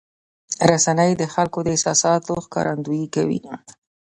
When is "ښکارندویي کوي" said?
2.45-3.39